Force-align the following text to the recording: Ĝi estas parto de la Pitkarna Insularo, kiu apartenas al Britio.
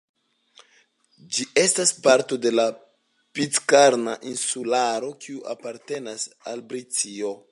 Ĝi 1.35 1.45
estas 1.63 1.91
parto 2.07 2.39
de 2.45 2.51
la 2.55 2.65
Pitkarna 3.39 4.17
Insularo, 4.33 5.13
kiu 5.27 5.47
apartenas 5.55 6.25
al 6.53 6.67
Britio. 6.73 7.35